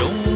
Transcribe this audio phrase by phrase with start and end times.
[0.00, 0.29] show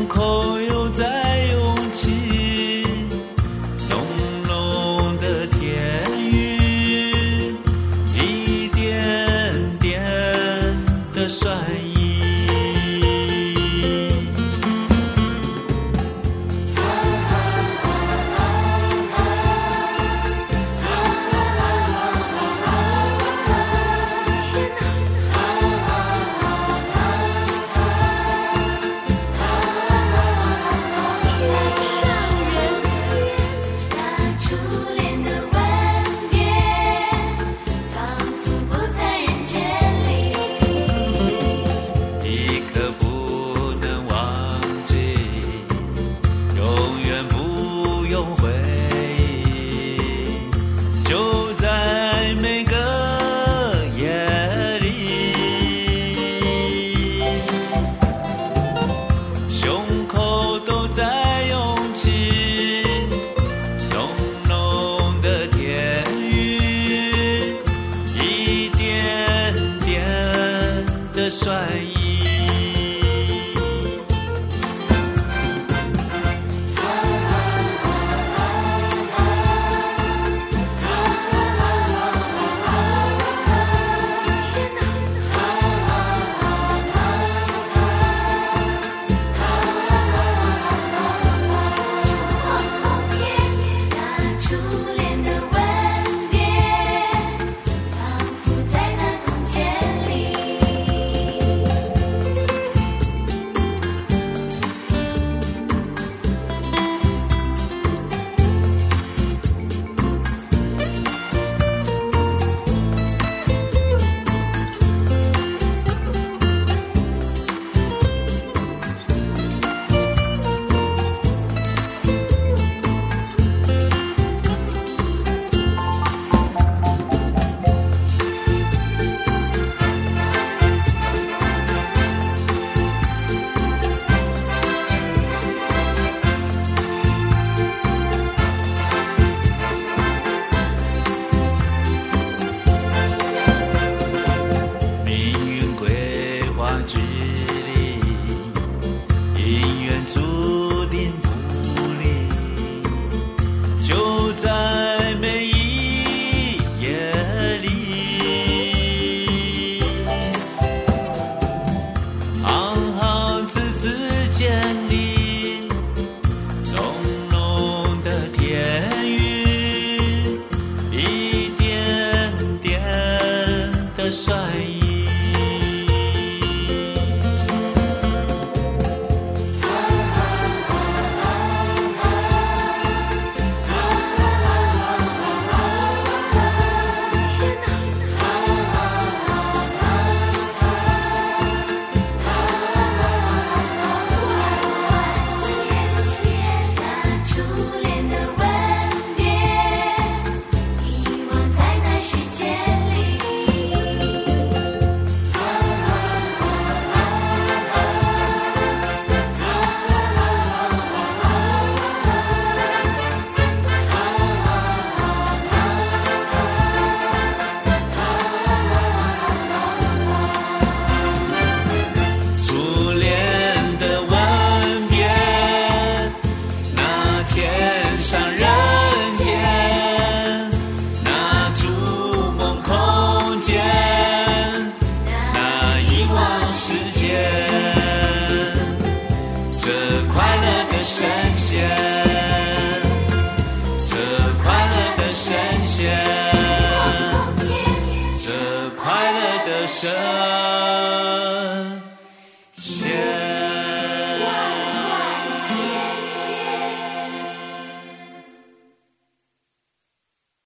[71.45, 72.04] 转移。